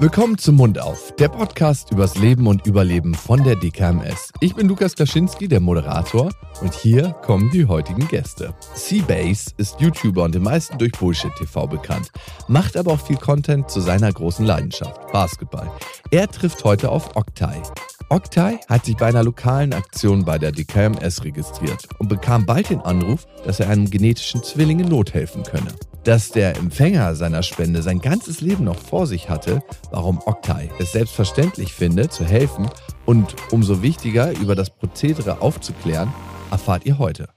[0.00, 4.32] Willkommen zum Mund auf, der Podcast übers Leben und Überleben von der DKMS.
[4.40, 6.30] Ich bin Lukas Klaschinski, der Moderator,
[6.62, 8.54] und hier kommen die heutigen Gäste.
[8.74, 12.10] Seabase ist YouTuber und den meisten durch Bullshit TV bekannt,
[12.48, 15.70] macht aber auch viel Content zu seiner großen Leidenschaft, Basketball.
[16.10, 17.60] Er trifft heute auf Octai.
[18.08, 22.80] Octai hat sich bei einer lokalen Aktion bei der DKMS registriert und bekam bald den
[22.80, 25.74] Anruf, dass er einem genetischen Zwilling in Not helfen könne.
[26.04, 30.92] Dass der Empfänger seiner Spende sein ganzes Leben noch vor sich hatte, warum Octai es
[30.92, 32.70] selbstverständlich findet, zu helfen
[33.04, 36.10] und umso wichtiger, über das Prozedere aufzuklären,
[36.50, 37.28] erfahrt ihr heute.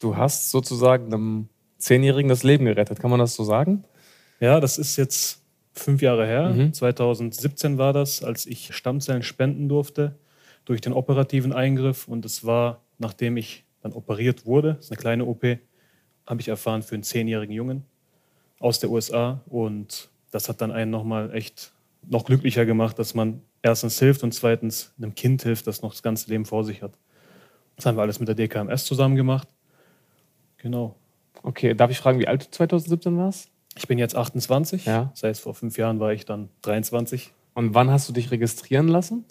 [0.00, 3.84] Du hast sozusagen einem Zehnjährigen das Leben gerettet, kann man das so sagen?
[4.40, 6.50] Ja, das ist jetzt fünf Jahre her.
[6.50, 6.72] Mhm.
[6.72, 10.18] 2017 war das, als ich Stammzellen spenden durfte
[10.64, 12.08] durch den operativen Eingriff.
[12.08, 15.44] Und es war, nachdem ich dann operiert wurde, das ist eine kleine OP,
[16.26, 17.84] habe ich erfahren für einen zehnjährigen Jungen
[18.60, 19.40] aus der USA.
[19.46, 21.72] Und das hat dann einen nochmal echt
[22.08, 26.02] noch glücklicher gemacht, dass man erstens hilft und zweitens einem Kind hilft, das noch das
[26.02, 26.92] ganze Leben vor sich hat.
[27.76, 29.48] Das haben wir alles mit der DKMS zusammen gemacht.
[30.58, 30.94] Genau.
[31.42, 33.48] Okay, darf ich fragen, wie alt du 2017 warst?
[33.76, 34.84] Ich bin jetzt 28.
[34.84, 35.10] Ja.
[35.12, 37.32] Das heißt, vor fünf Jahren war ich dann 23.
[37.54, 39.24] Und wann hast du dich registrieren lassen?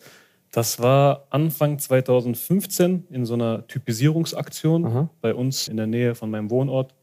[0.51, 5.09] Das war Anfang 2015 in so einer Typisierungsaktion Aha.
[5.21, 6.95] bei uns in der Nähe von meinem Wohnort.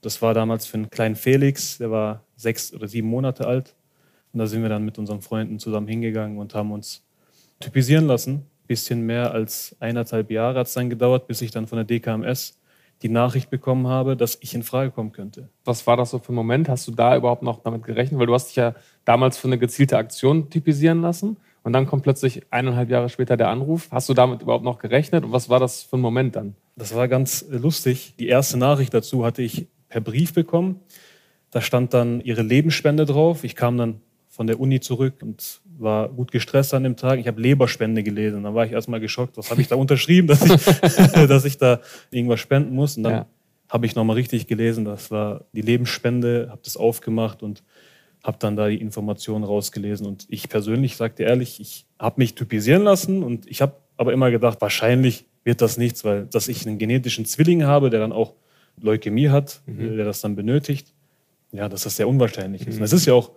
[0.00, 3.74] Das war damals für einen kleinen Felix, der war sechs oder sieben Monate alt.
[4.32, 7.02] Und da sind wir dann mit unseren Freunden zusammen hingegangen und haben uns
[7.58, 8.34] typisieren lassen.
[8.34, 11.84] Ein bisschen mehr als eineinhalb Jahre hat es dann gedauert, bis ich dann von der
[11.84, 12.56] DKMS
[13.02, 15.48] die Nachricht bekommen habe, dass ich in Frage kommen könnte.
[15.64, 16.68] Was war das so für ein Moment?
[16.68, 18.20] Hast du da überhaupt noch damit gerechnet?
[18.20, 22.02] Weil du hast dich ja damals für eine gezielte Aktion typisieren lassen und dann kommt
[22.02, 23.88] plötzlich eineinhalb Jahre später der Anruf.
[23.90, 26.54] Hast du damit überhaupt noch gerechnet und was war das für ein Moment dann?
[26.76, 28.14] Das war ganz lustig.
[28.18, 30.80] Die erste Nachricht dazu hatte ich per Brief bekommen.
[31.50, 33.44] Da stand dann ihre Lebensspende drauf.
[33.44, 37.18] Ich kam dann von der Uni zurück und war gut gestresst an dem Tag.
[37.18, 38.44] Ich habe Leberspende gelesen.
[38.44, 39.36] Da war ich erstmal geschockt.
[39.36, 40.52] Was habe ich da unterschrieben, dass ich,
[41.12, 41.80] dass ich da
[42.10, 42.96] irgendwas spenden muss?
[42.96, 43.26] Und dann ja.
[43.68, 44.84] habe ich nochmal richtig gelesen.
[44.84, 47.64] Das war die Lebensspende, habe das aufgemacht und
[48.22, 50.06] habe dann da die Informationen rausgelesen.
[50.06, 54.30] Und ich persönlich sagte ehrlich, ich habe mich typisieren lassen und ich habe aber immer
[54.30, 58.34] gedacht, wahrscheinlich wird das nichts, weil dass ich einen genetischen Zwilling habe, der dann auch
[58.80, 59.96] Leukämie hat, mhm.
[59.96, 60.92] der das dann benötigt,
[61.52, 62.76] ja, dass das sehr unwahrscheinlich ist.
[62.76, 62.80] Mhm.
[62.80, 63.32] Und es ist ja auch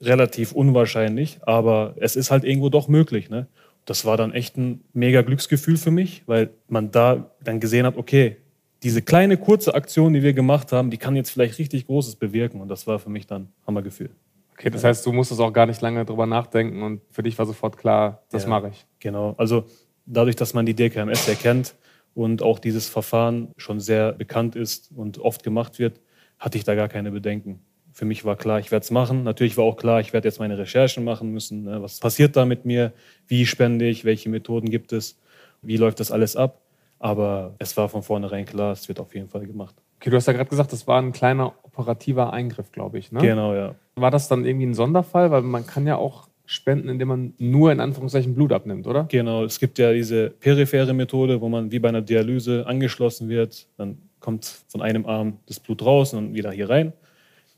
[0.00, 3.30] relativ unwahrscheinlich, aber es ist halt irgendwo doch möglich.
[3.30, 3.46] Ne?
[3.84, 7.96] Das war dann echt ein mega Glücksgefühl für mich, weil man da dann gesehen hat,
[7.96, 8.36] okay,
[8.82, 12.60] diese kleine kurze Aktion, die wir gemacht haben, die kann jetzt vielleicht richtig Großes bewirken.
[12.60, 14.10] Und das war für mich dann Hammergefühl.
[14.52, 17.46] Okay, das heißt, du musstest auch gar nicht lange drüber nachdenken und für dich war
[17.46, 18.86] sofort klar, das ja, mache ich.
[18.98, 19.34] Genau.
[19.38, 19.64] Also
[20.04, 21.74] dadurch, dass man die DKMS erkennt
[22.18, 26.00] und auch dieses Verfahren schon sehr bekannt ist und oft gemacht wird,
[26.38, 27.60] hatte ich da gar keine Bedenken
[27.98, 29.24] für mich war klar, ich werde es machen.
[29.24, 31.64] Natürlich war auch klar, ich werde jetzt meine Recherchen machen müssen.
[31.64, 31.82] Ne?
[31.82, 32.92] Was passiert da mit mir?
[33.26, 34.04] Wie spende ich?
[34.04, 35.18] Welche Methoden gibt es?
[35.62, 36.62] Wie läuft das alles ab?
[37.00, 39.74] Aber es war von vornherein klar, es wird auf jeden Fall gemacht.
[39.96, 43.10] Okay, du hast ja gerade gesagt, das war ein kleiner operativer Eingriff, glaube ich.
[43.10, 43.20] Ne?
[43.20, 43.74] Genau, ja.
[43.96, 45.32] War das dann irgendwie ein Sonderfall?
[45.32, 49.04] Weil man kann ja auch spenden, indem man nur in Anführungszeichen Blut abnimmt, oder?
[49.04, 53.66] Genau, es gibt ja diese periphere Methode, wo man wie bei einer Dialyse angeschlossen wird.
[53.76, 56.94] Dann kommt von einem Arm das Blut raus und wieder hier rein.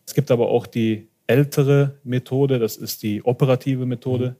[0.04, 4.36] Es gibt aber auch die ältere Methode, das ist die operative Methode, mhm.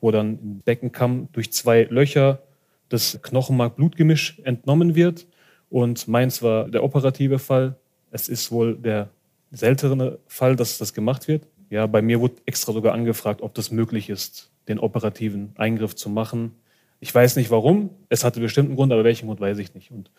[0.00, 2.42] wo dann im Beckenkamm durch zwei Löcher
[2.88, 5.26] das Knochenmark-Blutgemisch entnommen wird.
[5.68, 7.76] Und meins war der operative Fall.
[8.10, 9.10] Es ist wohl der
[9.50, 11.46] seltene Fall, dass das gemacht wird.
[11.72, 16.10] Ja, bei mir wurde extra sogar angefragt, ob das möglich ist, den operativen Eingriff zu
[16.10, 16.52] machen.
[17.00, 17.88] Ich weiß nicht warum.
[18.10, 19.90] Es hatte bestimmt einen Grund, aber welchen Grund weiß ich nicht.
[19.90, 20.10] Und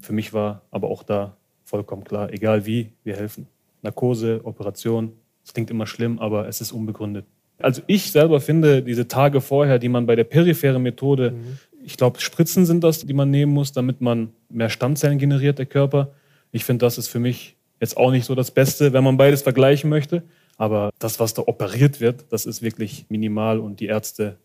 [0.00, 3.46] für mich war aber auch da vollkommen klar, egal wie, wir helfen.
[3.82, 5.12] Narkose, Operation.
[5.44, 7.26] Das klingt immer schlimm, aber es ist unbegründet.
[7.58, 11.58] Also ich selber finde, diese Tage vorher, die man bei der peripheren Methode, mhm.
[11.84, 15.66] ich glaube, Spritzen sind das, die man nehmen muss, damit man mehr Stammzellen generiert, der
[15.66, 16.10] Körper.
[16.50, 19.42] Ich finde, das ist für mich jetzt auch nicht so das Beste, wenn man beides
[19.42, 20.24] vergleichen möchte.
[20.58, 24.36] Aber das, was da operiert wird, das ist wirklich minimal und die Ärzte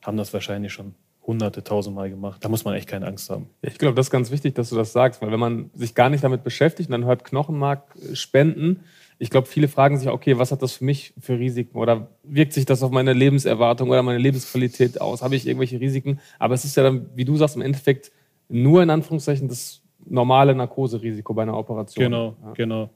[0.00, 0.94] haben das wahrscheinlich schon
[1.26, 2.42] hunderte, tausendmal gemacht.
[2.42, 3.50] Da muss man echt keine Angst haben.
[3.60, 6.08] Ich glaube, das ist ganz wichtig, dass du das sagst, weil wenn man sich gar
[6.08, 7.82] nicht damit beschäftigt und dann hört Knochenmark
[8.14, 8.84] spenden,
[9.18, 12.54] ich glaube, viele fragen sich, okay, was hat das für mich für Risiken oder wirkt
[12.54, 15.20] sich das auf meine Lebenserwartung oder meine Lebensqualität aus?
[15.20, 16.20] Habe ich irgendwelche Risiken?
[16.38, 18.12] Aber es ist ja dann, wie du sagst, im Endeffekt
[18.48, 22.04] nur in Anführungszeichen das normale Narkoserisiko bei einer Operation.
[22.04, 22.52] Genau, ja.
[22.52, 22.90] genau.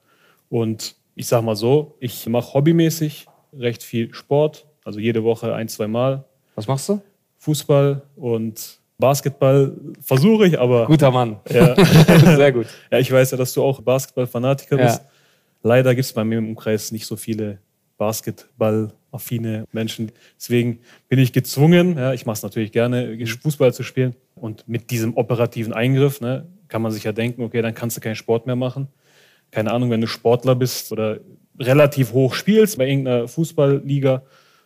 [0.49, 3.27] Und ich sage mal so, ich mache hobbymäßig
[3.57, 6.25] recht viel Sport, also jede Woche ein, zwei Mal.
[6.55, 7.01] Was machst du?
[7.39, 10.87] Fußball und Basketball versuche ich, aber.
[10.87, 11.37] Guter Mann.
[11.51, 11.75] Ja.
[12.37, 12.67] Sehr gut.
[12.91, 15.01] Ja, ich weiß ja, dass du auch Basketball-Fanatiker bist.
[15.01, 15.09] Ja.
[15.63, 17.59] Leider gibt es bei mir im Umkreis nicht so viele
[17.97, 20.11] Basketball- affine Menschen.
[20.37, 24.15] Deswegen bin ich gezwungen, ja, ich mache es natürlich gerne, Fußball zu spielen.
[24.35, 28.01] Und mit diesem operativen Eingriff ne, kann man sich ja denken, okay, dann kannst du
[28.01, 28.89] keinen Sport mehr machen.
[29.55, 31.21] Keine Ahnung, wenn du Sportler bist oder
[31.61, 34.25] relativ hoch spielst bei irgendeiner Fußballliga,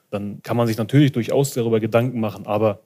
[0.08, 2.46] dann kann man sich natürlich durchaus darüber Gedanken machen.
[2.46, 2.80] Aber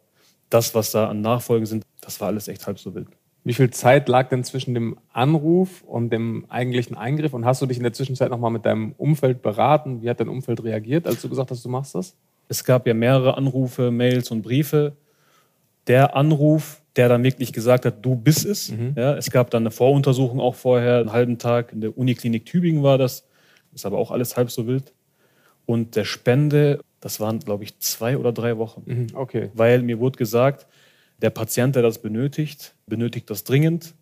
[0.51, 3.07] das, was da an Nachfolgen sind, das war alles echt halb so wild.
[3.45, 7.35] Wie viel Zeit lag denn zwischen dem Anruf und dem eigentlichen Eingriff?
[7.35, 10.03] Und hast du dich in der Zwischenzeit nochmal mit deinem Umfeld beraten?
[10.03, 12.17] Wie hat dein Umfeld reagiert, als du gesagt hast, du machst das?
[12.49, 14.97] Es gab ja mehrere Anrufe, Mails und Briefe.
[15.87, 18.71] Der Anruf, der dann wirklich gesagt hat, du bist es.
[18.71, 18.95] Mhm.
[18.97, 22.83] Ja, es gab dann eine Voruntersuchung auch vorher, einen halben Tag in der Uniklinik Tübingen
[22.83, 23.27] war das.
[23.75, 24.93] Ist aber auch alles halb so wild.
[25.65, 28.83] Und der Spende, das waren, glaube ich, zwei oder drei Wochen.
[28.85, 29.51] Mhm, okay.
[29.55, 30.67] Weil mir wurde gesagt,
[31.23, 33.95] der Patient, der das benötigt, benötigt das dringend.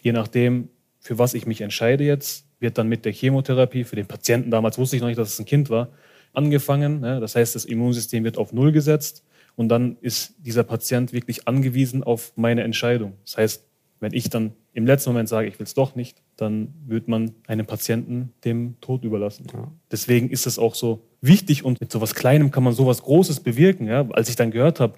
[0.00, 0.68] Je nachdem,
[1.00, 4.76] für was ich mich entscheide jetzt, wird dann mit der Chemotherapie, für den Patienten damals
[4.76, 5.88] wusste ich noch nicht, dass es ein Kind war,
[6.34, 7.00] angefangen.
[7.02, 9.24] Das heißt, das Immunsystem wird auf Null gesetzt
[9.56, 13.14] und dann ist dieser Patient wirklich angewiesen auf meine Entscheidung.
[13.24, 13.64] Das heißt,
[14.00, 17.32] wenn ich dann im letzten Moment sage, ich will es doch nicht, dann wird man
[17.46, 19.46] einen Patienten dem Tod überlassen.
[19.52, 19.70] Ja.
[19.90, 23.02] Deswegen ist es auch so wichtig und mit so etwas Kleinem kann man so etwas
[23.02, 23.86] Großes bewirken.
[23.86, 24.06] Ja?
[24.10, 24.94] Als ich dann gehört habe,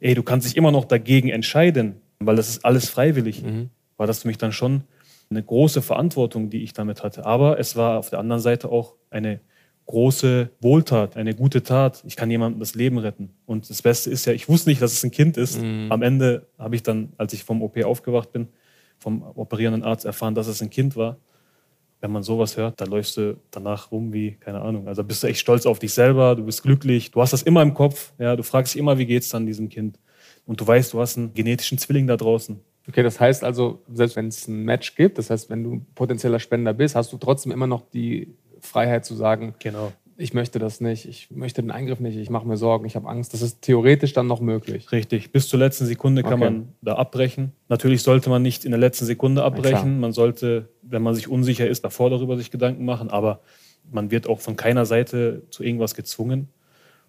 [0.00, 3.70] ey, du kannst dich immer noch dagegen entscheiden, weil das ist alles freiwillig, mhm.
[3.96, 4.84] war das für mich dann schon
[5.30, 7.26] eine große Verantwortung, die ich damit hatte.
[7.26, 9.40] Aber es war auf der anderen Seite auch eine
[9.88, 12.04] große Wohltat, eine gute Tat.
[12.06, 13.30] Ich kann jemandem das Leben retten.
[13.46, 15.60] Und das Beste ist ja, ich wusste nicht, dass es ein Kind ist.
[15.60, 15.90] Mhm.
[15.90, 18.48] Am Ende habe ich dann, als ich vom OP aufgewacht bin,
[18.98, 21.16] vom operierenden Arzt erfahren, dass es ein Kind war.
[22.00, 24.86] Wenn man sowas hört, da läufst du danach rum wie, keine Ahnung.
[24.86, 27.62] Also bist du echt stolz auf dich selber, du bist glücklich, du hast das immer
[27.62, 28.12] im Kopf.
[28.18, 29.98] Ja, du fragst dich immer, wie geht es dann diesem Kind?
[30.44, 32.60] Und du weißt, du hast einen genetischen Zwilling da draußen.
[32.88, 36.38] Okay, das heißt also, selbst wenn es ein Match gibt, das heißt, wenn du potenzieller
[36.38, 39.92] Spender bist, hast du trotzdem immer noch die Freiheit zu sagen, genau.
[40.16, 43.08] ich möchte das nicht, ich möchte den Eingriff nicht, ich mache mir Sorgen, ich habe
[43.08, 43.34] Angst.
[43.34, 44.90] Das ist theoretisch dann noch möglich.
[44.92, 45.32] Richtig.
[45.32, 46.44] Bis zur letzten Sekunde kann okay.
[46.44, 47.52] man da abbrechen.
[47.68, 49.94] Natürlich sollte man nicht in der letzten Sekunde abbrechen.
[49.94, 53.10] Ja, man sollte, wenn man sich unsicher ist, davor darüber sich Gedanken machen.
[53.10, 53.40] Aber
[53.90, 56.48] man wird auch von keiner Seite zu irgendwas gezwungen.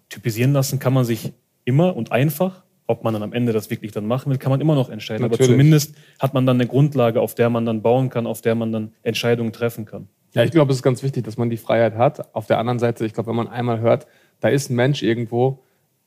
[0.08, 1.32] Typisieren lassen kann man sich
[1.64, 4.60] immer und einfach ob man dann am Ende das wirklich dann machen will, kann man
[4.60, 5.22] immer noch entscheiden.
[5.22, 5.48] Natürlich.
[5.48, 8.56] Aber zumindest hat man dann eine Grundlage, auf der man dann bauen kann, auf der
[8.56, 10.08] man dann Entscheidungen treffen kann.
[10.32, 12.34] Ja, ich glaube, es ist ganz wichtig, dass man die Freiheit hat.
[12.34, 14.06] Auf der anderen Seite, ich glaube, wenn man einmal hört,
[14.40, 15.62] da ist ein Mensch irgendwo,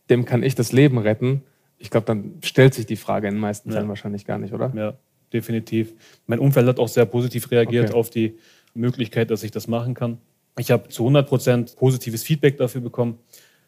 [0.09, 1.43] dem kann ich das Leben retten,
[1.83, 3.89] ich glaube, dann stellt sich die Frage in den meisten Fällen ja.
[3.89, 4.71] wahrscheinlich gar nicht, oder?
[4.73, 4.93] Ja,
[5.33, 5.93] definitiv.
[6.27, 7.99] Mein Umfeld hat auch sehr positiv reagiert okay.
[7.99, 8.37] auf die
[8.73, 10.17] Möglichkeit, dass ich das machen kann.
[10.57, 13.19] Ich habe zu 100 Prozent positives Feedback dafür bekommen.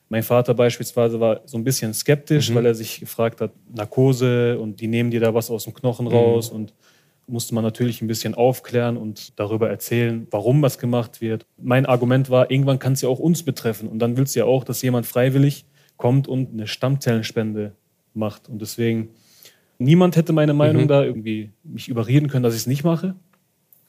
[0.08, 2.56] Mein Vater beispielsweise war so ein bisschen skeptisch, mhm.
[2.56, 6.08] weil er sich gefragt hat, Narkose und die nehmen dir da was aus dem Knochen
[6.08, 6.58] raus mhm.
[6.58, 6.74] und
[7.28, 11.46] musste man natürlich ein bisschen aufklären und darüber erzählen, warum was gemacht wird.
[11.58, 14.46] Mein Argument war, irgendwann kann es ja auch uns betreffen und dann willst du ja
[14.46, 15.66] auch, dass jemand freiwillig
[15.98, 17.76] kommt und eine Stammzellenspende
[18.14, 18.50] macht.
[18.50, 19.10] Und deswegen,
[19.78, 20.88] niemand hätte meine Meinung mhm.
[20.88, 23.16] da irgendwie mich überreden können, dass ich es nicht mache.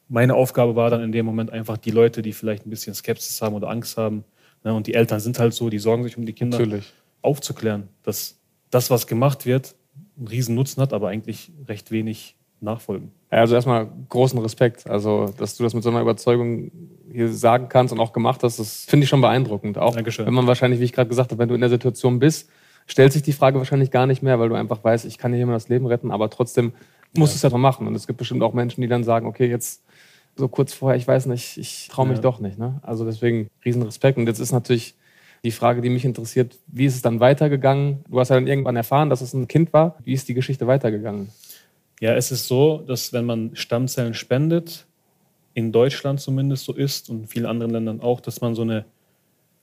[0.09, 3.43] Meine Aufgabe war dann in dem Moment einfach die Leute, die vielleicht ein bisschen Skepsis
[3.43, 4.25] haben oder Angst haben,
[4.67, 4.75] Ne?
[4.75, 6.93] Und die Eltern sind halt so, die sorgen sich um die Kinder, Natürlich.
[7.23, 8.41] aufzuklären, dass
[8.71, 9.77] das, was gemacht wird,
[10.19, 13.13] einen riesen Nutzen hat, aber eigentlich recht wenig Nachfolgen.
[13.31, 14.89] Also erstmal großen Respekt.
[14.89, 16.71] Also, dass du das mit so einer Überzeugung
[17.13, 19.79] hier sagen kannst und auch gemacht hast, das finde ich schon beeindruckend.
[19.79, 20.27] Auch Dankeschön.
[20.27, 22.49] wenn man wahrscheinlich, wie ich gerade gesagt habe, wenn du in der Situation bist,
[22.87, 25.41] stellt sich die Frage wahrscheinlich gar nicht mehr, weil du einfach weißt, ich kann hier
[25.41, 26.73] jemand das Leben retten, aber trotzdem
[27.15, 27.87] musst du es ja doch machen.
[27.87, 29.83] Und es gibt bestimmt auch Menschen, die dann sagen, okay, jetzt
[30.37, 32.23] so kurz vorher, ich weiß nicht, ich traue mich ja.
[32.23, 32.59] doch nicht.
[32.59, 32.79] Ne?
[32.83, 34.19] Also deswegen riesen Respekt.
[34.19, 34.95] Und jetzt ist natürlich
[35.45, 38.05] die Frage, die mich interessiert, wie ist es dann weitergegangen?
[38.09, 39.97] Du hast ja dann irgendwann erfahren, dass es ein Kind war.
[40.05, 41.31] Wie ist die Geschichte weitergegangen?
[42.01, 44.87] Ja, es ist so, dass wenn man Stammzellen spendet,
[45.55, 48.85] in Deutschland zumindest so ist und in vielen anderen Ländern auch, dass man so eine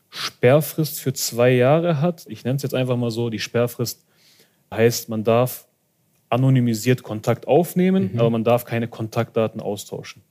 [0.10, 2.26] Sperrfrist für zwei Jahre hat.
[2.28, 4.04] Ich nenne es jetzt einfach mal so, die Sperrfrist
[4.72, 5.68] heißt, man darf
[6.30, 8.20] anonymisiert Kontakt aufnehmen, mhm.
[8.20, 10.24] aber man darf keine Kontaktdaten austauschen.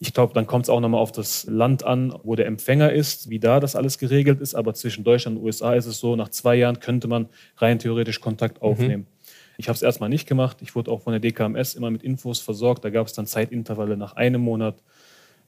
[0.00, 3.28] Ich glaube, dann kommt es auch nochmal auf das Land an, wo der Empfänger ist,
[3.30, 4.54] wie da das alles geregelt ist.
[4.54, 8.20] Aber zwischen Deutschland und USA ist es so, nach zwei Jahren könnte man rein theoretisch
[8.20, 8.68] Kontakt mhm.
[8.68, 9.02] aufnehmen.
[9.02, 9.17] Mhm.
[9.58, 10.62] Ich habe es erstmal nicht gemacht.
[10.62, 12.82] Ich wurde auch von der DKMS immer mit Infos versorgt.
[12.84, 14.82] Da gab es dann Zeitintervalle nach einem Monat,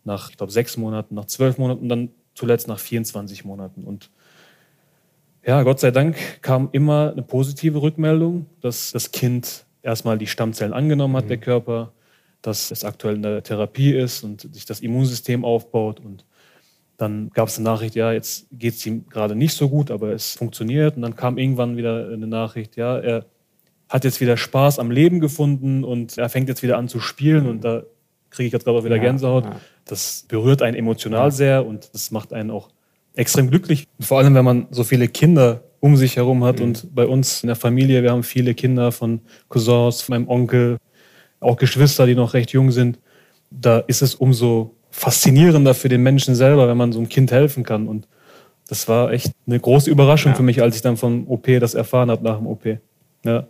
[0.05, 3.85] nach, ich glaube, sechs Monaten, nach zwölf Monaten und dann zuletzt nach 24 Monaten.
[3.85, 4.11] Und
[5.47, 10.75] ja, Gott sei Dank kam immer eine positive Rückmeldung, dass das Kind erstmal die Stammzellen
[10.75, 11.29] angenommen hat, mhm.
[11.29, 11.93] der Körper
[12.43, 16.01] dass es aktuell in der Therapie ist und sich das Immunsystem aufbaut.
[16.01, 16.25] Und
[16.97, 20.13] dann gab es eine Nachricht, ja, jetzt geht es ihm gerade nicht so gut, aber
[20.13, 20.97] es funktioniert.
[20.97, 23.27] Und dann kam irgendwann wieder eine Nachricht, ja, er
[23.91, 27.47] hat jetzt wieder Spaß am Leben gefunden und er fängt jetzt wieder an zu spielen.
[27.47, 27.83] Und da
[28.31, 29.45] kriege ich jetzt gerade auch wieder ja, Gänsehaut.
[29.45, 29.61] Ja.
[29.85, 31.31] Das berührt einen emotional ja.
[31.31, 32.71] sehr und das macht einen auch
[33.15, 33.89] extrem glücklich.
[34.01, 36.59] Vor allem, wenn man so viele Kinder um sich herum hat.
[36.59, 36.65] Mhm.
[36.65, 40.77] Und bei uns in der Familie, wir haben viele Kinder von Cousins, von meinem Onkel,
[41.41, 42.99] auch Geschwister, die noch recht jung sind.
[43.51, 47.65] Da ist es umso faszinierender für den Menschen selber, wenn man so einem Kind helfen
[47.65, 47.89] kann.
[47.89, 48.07] Und
[48.69, 52.11] das war echt eine große Überraschung für mich, als ich dann vom OP das erfahren
[52.11, 52.79] habe nach dem OP.
[53.25, 53.47] Ja.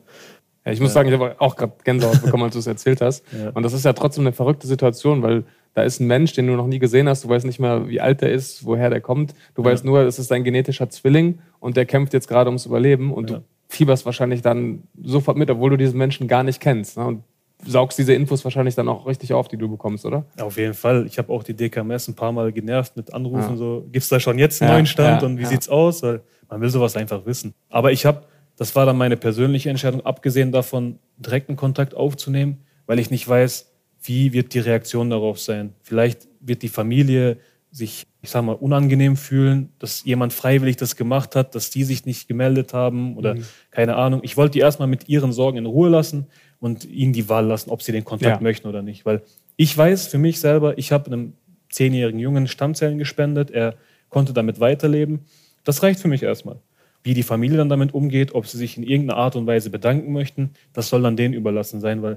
[0.65, 3.25] Ja, ich muss sagen, ich habe auch gerade Gänsehaut bekommen, als du es erzählt hast.
[3.33, 3.51] Ja.
[3.51, 6.55] Und das ist ja trotzdem eine verrückte Situation, weil da ist ein Mensch, den du
[6.55, 7.25] noch nie gesehen hast.
[7.25, 9.35] Du weißt nicht mehr, wie alt der ist, woher der kommt.
[9.55, 9.71] Du ja.
[9.71, 13.31] weißt nur, es ist dein genetischer Zwilling und der kämpft jetzt gerade ums Überleben und
[13.31, 16.99] du fieberst wahrscheinlich dann sofort mit, obwohl du diesen Menschen gar nicht kennst.
[16.99, 17.07] Ne?
[17.07, 17.23] Und
[17.65, 20.25] saugst diese Infos wahrscheinlich dann auch richtig auf, die du bekommst, oder?
[20.41, 21.07] Auf jeden Fall.
[21.07, 23.57] Ich habe auch die DKMS ein paar Mal genervt mit Anrufen, ja.
[23.57, 25.49] so, gibt es da schon jetzt einen ja, neuen Stand ja, und wie ja.
[25.49, 26.03] sieht's aus?
[26.03, 27.55] Weil man will sowas einfach wissen.
[27.69, 28.23] Aber ich habe,
[28.61, 33.73] das war dann meine persönliche Entscheidung, abgesehen davon, direkten Kontakt aufzunehmen, weil ich nicht weiß,
[34.03, 35.73] wie wird die Reaktion darauf sein.
[35.81, 37.39] Vielleicht wird die Familie
[37.71, 42.05] sich, ich sag mal, unangenehm fühlen, dass jemand freiwillig das gemacht hat, dass die sich
[42.05, 43.47] nicht gemeldet haben oder mhm.
[43.71, 44.21] keine Ahnung.
[44.25, 46.27] Ich wollte die erstmal mit ihren Sorgen in Ruhe lassen
[46.59, 48.43] und ihnen die Wahl lassen, ob sie den Kontakt ja.
[48.43, 49.07] möchten oder nicht.
[49.07, 49.23] Weil
[49.57, 51.33] ich weiß für mich selber, ich habe einem
[51.71, 53.77] zehnjährigen Jungen Stammzellen gespendet, er
[54.11, 55.21] konnte damit weiterleben.
[55.65, 56.61] Das reicht für mich erstmal.
[57.03, 60.13] Wie die Familie dann damit umgeht, ob sie sich in irgendeiner Art und Weise bedanken
[60.13, 62.17] möchten, das soll dann denen überlassen sein, weil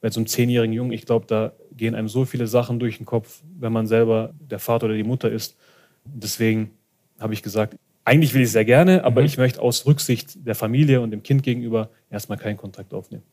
[0.00, 3.06] bei so einem zehnjährigen Jungen, ich glaube, da gehen einem so viele Sachen durch den
[3.06, 5.56] Kopf, wenn man selber der Vater oder die Mutter ist.
[6.04, 6.70] Deswegen
[7.18, 9.26] habe ich gesagt, eigentlich will ich sehr gerne, aber mhm.
[9.26, 13.24] ich möchte aus Rücksicht der Familie und dem Kind gegenüber erstmal keinen Kontakt aufnehmen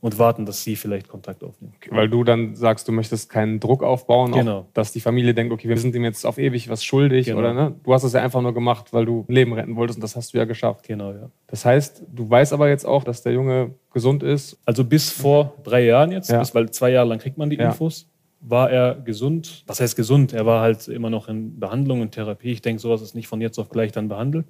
[0.00, 1.74] und warten, dass sie vielleicht Kontakt aufnehmen.
[1.76, 4.58] Okay, weil du dann sagst, du möchtest keinen Druck aufbauen, genau.
[4.60, 7.38] Auch, dass die Familie denkt, okay, wir sind ihm jetzt auf ewig was schuldig genau.
[7.38, 7.74] oder ne?
[7.84, 10.32] Du hast es ja einfach nur gemacht, weil du Leben retten wolltest und das hast
[10.32, 10.88] du ja geschafft.
[10.88, 11.30] Genau, ja.
[11.48, 14.58] Das heißt, du weißt aber jetzt auch, dass der Junge gesund ist.
[14.64, 16.38] Also bis vor drei Jahren jetzt, ja.
[16.38, 17.68] bis, weil zwei Jahre lang kriegt man die ja.
[17.68, 18.08] Infos,
[18.40, 19.64] war er gesund.
[19.66, 20.32] Was heißt gesund?
[20.32, 22.52] Er war halt immer noch in Behandlung und Therapie.
[22.52, 24.46] Ich denke, sowas ist nicht von jetzt auf gleich dann behandelt.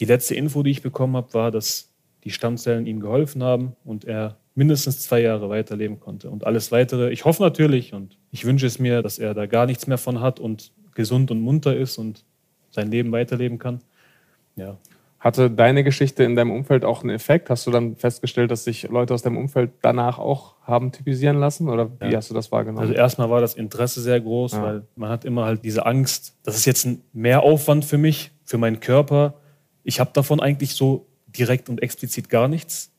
[0.00, 1.89] Die letzte Info, die ich bekommen habe, war, dass
[2.24, 6.30] die Stammzellen ihm geholfen haben und er mindestens zwei Jahre weiterleben konnte.
[6.30, 9.66] Und alles weitere, ich hoffe natürlich und ich wünsche es mir, dass er da gar
[9.66, 12.24] nichts mehr von hat und gesund und munter ist und
[12.70, 13.80] sein Leben weiterleben kann.
[14.56, 14.76] Ja.
[15.18, 17.50] Hatte deine Geschichte in deinem Umfeld auch einen Effekt?
[17.50, 21.68] Hast du dann festgestellt, dass sich Leute aus deinem Umfeld danach auch haben typisieren lassen?
[21.68, 22.16] Oder wie ja.
[22.16, 22.80] hast du das wahrgenommen?
[22.80, 24.62] Also erstmal war das Interesse sehr groß, ja.
[24.62, 28.56] weil man hat immer halt diese Angst, das ist jetzt ein Mehraufwand für mich, für
[28.56, 29.34] meinen Körper.
[29.84, 31.06] Ich habe davon eigentlich so
[31.36, 32.90] direkt und explizit gar nichts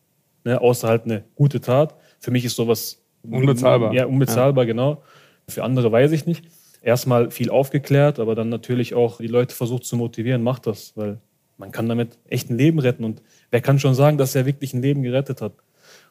[0.44, 1.96] ne, außer halt eine gute Tat.
[2.20, 3.94] Für mich ist sowas unbezahlbar.
[3.94, 4.68] Ja, unbezahlbar, ja.
[4.68, 5.04] genau.
[5.48, 6.46] Für andere weiß ich nicht.
[6.82, 11.20] Erstmal viel aufgeklärt, aber dann natürlich auch die Leute versucht zu motivieren, macht das, weil
[11.58, 13.04] man kann damit echt ein Leben retten.
[13.04, 13.22] Und
[13.52, 15.54] wer kann schon sagen, dass er wirklich ein Leben gerettet hat?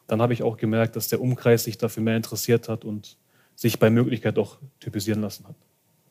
[0.07, 3.17] Dann habe ich auch gemerkt, dass der Umkreis sich dafür mehr interessiert hat und
[3.57, 5.57] sich bei Möglichkeit auch typisieren lassen hat.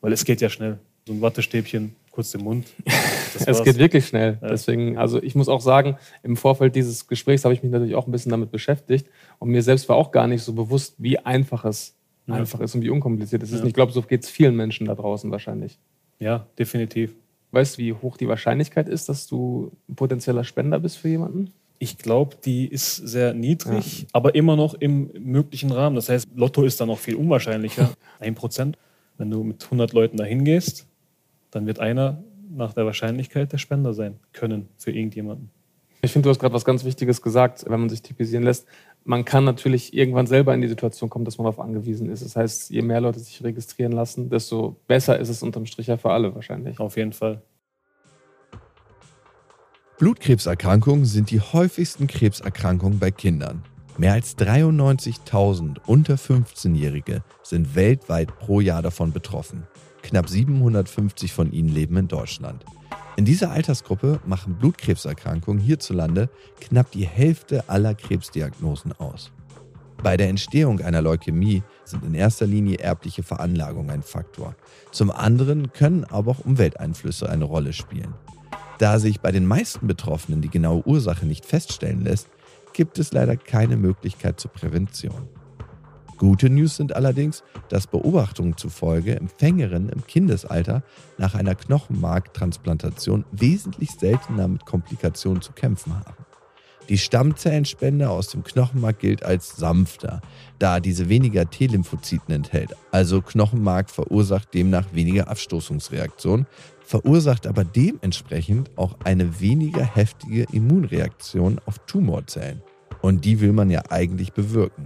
[0.02, 0.78] Weil es geht ja schnell.
[1.06, 2.66] So ein Wattestäbchen kurz im Mund.
[3.46, 4.38] es geht wirklich schnell.
[4.42, 4.48] Ja.
[4.48, 8.06] Deswegen, also ich muss auch sagen, im Vorfeld dieses Gesprächs habe ich mich natürlich auch
[8.06, 9.06] ein bisschen damit beschäftigt
[9.38, 11.94] und mir selbst war auch gar nicht so bewusst, wie einfach es
[12.26, 12.34] ja.
[12.34, 13.62] einfach ist und wie unkompliziert es ist.
[13.62, 15.78] Und ich glaube, so geht es vielen Menschen da draußen wahrscheinlich.
[16.18, 17.14] Ja, definitiv.
[17.52, 21.52] Weißt du, wie hoch die Wahrscheinlichkeit ist, dass du ein potenzieller Spender bist für jemanden?
[21.78, 24.08] Ich glaube, die ist sehr niedrig, ja.
[24.12, 25.96] aber immer noch im möglichen Rahmen.
[25.96, 27.90] Das heißt, Lotto ist dann noch viel unwahrscheinlicher.
[28.20, 28.76] Ein Prozent.
[29.16, 30.86] Wenn du mit 100 Leuten dahin gehst,
[31.50, 35.50] dann wird einer nach der Wahrscheinlichkeit der Spender sein können für irgendjemanden.
[36.02, 38.66] Ich finde, du hast gerade was ganz Wichtiges gesagt, wenn man sich typisieren lässt.
[39.04, 42.24] Man kann natürlich irgendwann selber in die Situation kommen, dass man darauf angewiesen ist.
[42.24, 45.98] Das heißt, je mehr Leute sich registrieren lassen, desto besser ist es unterm Strich ja
[45.98, 46.80] für alle wahrscheinlich.
[46.80, 47.42] Auf jeden Fall.
[49.98, 53.62] Blutkrebserkrankungen sind die häufigsten Krebserkrankungen bei Kindern.
[53.98, 59.66] Mehr als 93.000 unter 15-Jährige sind weltweit pro Jahr davon betroffen.
[60.02, 62.64] Knapp 750 von ihnen leben in Deutschland.
[63.16, 66.30] In dieser Altersgruppe machen Blutkrebserkrankungen hierzulande
[66.60, 69.30] knapp die Hälfte aller Krebsdiagnosen aus.
[70.02, 74.54] Bei der Entstehung einer Leukämie sind in erster Linie erbliche Veranlagungen ein Faktor.
[74.92, 78.14] Zum anderen können aber auch Umwelteinflüsse eine Rolle spielen.
[78.78, 82.28] Da sich bei den meisten Betroffenen die genaue Ursache nicht feststellen lässt,
[82.72, 85.28] gibt es leider keine Möglichkeit zur Prävention.
[86.20, 90.82] Gute News sind allerdings, dass Beobachtungen zufolge Empfängerinnen im Kindesalter
[91.16, 96.26] nach einer Knochenmarktransplantation wesentlich seltener mit Komplikationen zu kämpfen haben.
[96.90, 100.20] Die Stammzellenspende aus dem Knochenmark gilt als sanfter,
[100.58, 102.76] da diese weniger T-Lymphozyten enthält.
[102.90, 106.46] Also Knochenmark verursacht demnach weniger Abstoßungsreaktionen,
[106.84, 112.60] verursacht aber dementsprechend auch eine weniger heftige Immunreaktion auf Tumorzellen.
[113.00, 114.84] Und die will man ja eigentlich bewirken.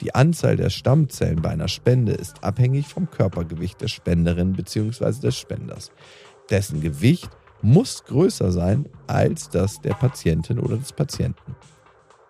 [0.00, 5.20] Die Anzahl der Stammzellen bei einer Spende ist abhängig vom Körpergewicht der Spenderin bzw.
[5.20, 5.90] des Spenders.
[6.50, 7.30] Dessen Gewicht
[7.62, 11.56] muss größer sein als das der Patientin oder des Patienten.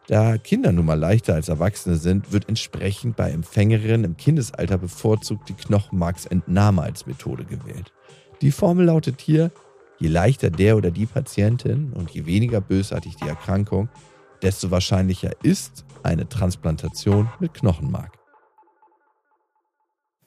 [0.06, 5.48] Da Kinder nun mal leichter als Erwachsene sind, wird entsprechend bei Empfängerinnen im Kindesalter bevorzugt
[5.48, 7.92] die Knochenmarksentnahme als Methode gewählt.
[8.40, 9.50] Die Formel lautet hier,
[9.98, 13.88] je leichter der oder die Patientin und je weniger bösartig die Erkrankung,
[14.42, 18.16] desto wahrscheinlicher ist eine Transplantation mit Knochenmark.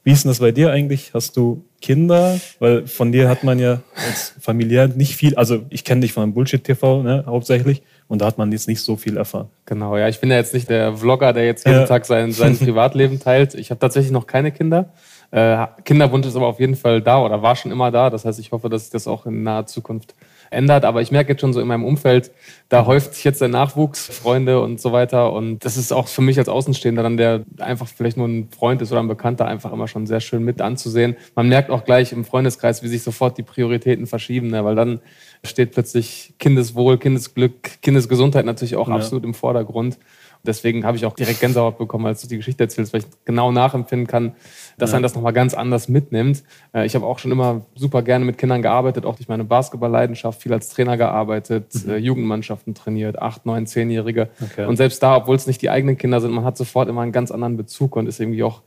[0.03, 1.13] Wie ist denn das bei dir eigentlich?
[1.13, 2.39] Hast du Kinder?
[2.59, 6.33] Weil von dir hat man ja als familiär nicht viel, also ich kenne dich von
[6.33, 9.49] Bullshit TV ne, hauptsächlich und da hat man jetzt nicht so viel erfahren.
[9.65, 11.85] Genau, ja, ich bin ja jetzt nicht der Vlogger, der jetzt jeden ja.
[11.85, 13.53] Tag sein, sein Privatleben teilt.
[13.55, 14.93] Ich habe tatsächlich noch keine Kinder.
[15.31, 18.09] Äh, Kinderwunsch ist aber auf jeden Fall da oder war schon immer da.
[18.09, 20.15] Das heißt, ich hoffe, dass sich das auch in naher Zukunft
[20.51, 20.85] ändert.
[20.85, 22.31] Aber ich merke jetzt schon so in meinem Umfeld,
[22.69, 25.33] da häuft sich jetzt der Nachwuchs, Freunde und so weiter.
[25.33, 28.81] Und das ist auch für mich als Außenstehender dann, der einfach vielleicht nur ein Freund
[28.81, 31.15] ist oder ein Bekannter, einfach immer schon sehr schön mit anzusehen.
[31.35, 34.63] Man merkt auch gleich im Freundeskreis, wie sich sofort die Prioritäten verschieben, ne?
[34.65, 34.99] weil dann
[35.43, 38.95] steht plötzlich Kindeswohl, Kindesglück, Kindesgesundheit natürlich auch ja.
[38.95, 39.97] absolut im Vordergrund.
[40.43, 43.51] Deswegen habe ich auch direkt Gänsehaut bekommen, als du die Geschichte erzählst, weil ich genau
[43.51, 44.33] nachempfinden kann,
[44.77, 44.95] dass ja.
[44.95, 46.43] einen das nochmal ganz anders mitnimmt.
[46.73, 50.41] Äh, ich habe auch schon immer super gerne mit Kindern gearbeitet, auch durch meine Basketballleidenschaft,
[50.41, 51.91] viel als Trainer gearbeitet, mhm.
[51.91, 54.29] Äh, Jugendmannschaften trainiert, acht, neun, zehnjährige.
[54.41, 54.65] Okay.
[54.65, 57.11] Und selbst da, obwohl es nicht die eigenen Kinder sind, man hat sofort immer einen
[57.11, 58.61] ganz anderen Bezug und ist irgendwie auch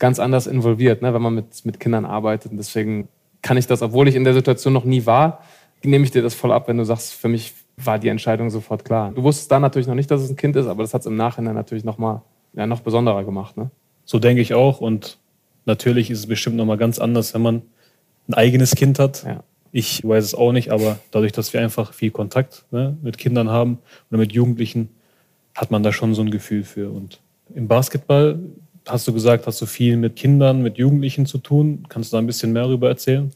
[0.00, 2.50] ganz anders involviert, ne, wenn man mit, mit Kindern arbeitet.
[2.50, 3.08] Und deswegen
[3.42, 5.42] kann ich das, obwohl ich in der Situation noch nie war,
[5.84, 8.84] nehme ich dir das voll ab, wenn du sagst, für mich war die Entscheidung sofort
[8.84, 9.12] klar.
[9.12, 11.06] Du wusstest da natürlich noch nicht, dass es ein Kind ist, aber das hat es
[11.06, 12.22] im Nachhinein natürlich noch mal
[12.54, 13.56] ja, noch besonderer gemacht.
[13.56, 13.70] Ne?
[14.04, 15.18] So denke ich auch und
[15.64, 17.62] natürlich ist es bestimmt noch mal ganz anders, wenn man
[18.28, 19.24] ein eigenes Kind hat.
[19.24, 19.42] Ja.
[19.72, 23.48] Ich weiß es auch nicht, aber dadurch, dass wir einfach viel Kontakt ne, mit Kindern
[23.48, 23.78] haben
[24.10, 24.90] oder mit Jugendlichen,
[25.54, 26.90] hat man da schon so ein Gefühl für.
[26.90, 27.20] Und
[27.54, 28.38] im Basketball
[28.86, 31.84] hast du gesagt, hast du viel mit Kindern, mit Jugendlichen zu tun.
[31.88, 33.32] Kannst du da ein bisschen mehr darüber erzählen?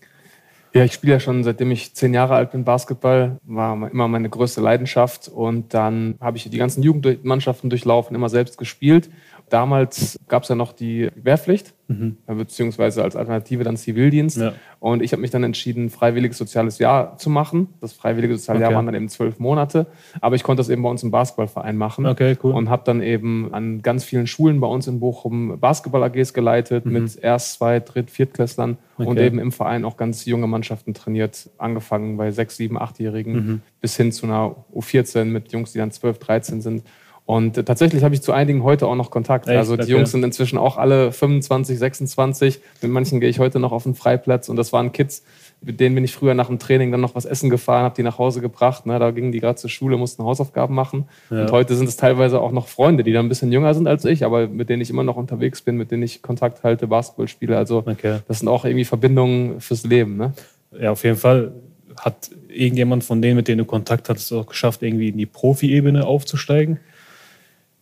[0.77, 4.29] Ja, ich spiele ja schon seitdem ich zehn Jahre alt bin Basketball, war immer meine
[4.29, 5.27] größte Leidenschaft.
[5.27, 9.09] Und dann habe ich die ganzen Jugendmannschaften durchlaufen, immer selbst gespielt.
[9.49, 12.17] Damals gab es ja noch die Wehrpflicht, mhm.
[12.27, 14.39] beziehungsweise als Alternative dann Zivildienst.
[14.39, 14.55] Ja.
[14.81, 17.69] Und ich habe mich dann entschieden, freiwilliges soziales Jahr zu machen.
[17.81, 18.65] Das freiwillige soziale okay.
[18.65, 19.87] Jahr waren dann eben zwölf Monate.
[20.21, 22.07] Aber ich konnte das eben bei uns im Basketballverein machen.
[22.07, 22.55] Okay, cool.
[22.55, 26.93] Und habe dann eben an ganz vielen Schulen bei uns in Bochum Basketball-AGs geleitet mhm.
[26.93, 29.09] mit Erst-, Zweit-, Dritt-, Viertklässlern okay.
[29.09, 31.51] und eben im Verein auch ganz junge Mannschaften trainiert.
[31.57, 33.63] Angefangen bei sechs, sieben, achtjährigen mhm.
[33.81, 36.83] bis hin zu einer U14 mit Jungs, die dann zwölf, dreizehn sind.
[37.27, 39.49] Und tatsächlich habe ich zu einigen heute auch noch Kontakt.
[39.49, 39.59] Echt?
[39.59, 39.91] Also die.
[39.91, 42.61] Jungs sind inzwischen auch alle 25, 26.
[42.83, 44.49] Mit manchen gehe ich heute noch auf den Freiplatz.
[44.49, 45.25] Und das waren Kids,
[45.61, 48.05] mit denen bin ich früher nach dem Training dann noch was essen gefahren, habe die
[48.05, 48.87] nach Hause gebracht.
[48.87, 49.01] Ne?
[49.01, 51.09] Da gingen die gerade zur Schule, mussten Hausaufgaben machen.
[51.29, 51.43] Ja.
[51.43, 54.05] Und heute sind es teilweise auch noch Freunde, die dann ein bisschen jünger sind als
[54.05, 57.27] ich, aber mit denen ich immer noch unterwegs bin, mit denen ich Kontakt halte, Basketball
[57.27, 57.57] spiele.
[57.57, 58.21] Also okay.
[58.29, 60.17] das sind auch irgendwie Verbindungen fürs Leben.
[60.17, 60.33] Ne?
[60.81, 61.53] Ja, auf jeden Fall.
[61.99, 66.07] Hat irgendjemand von denen, mit denen du Kontakt hattest, auch geschafft, irgendwie in die Profi-Ebene
[66.07, 66.79] aufzusteigen?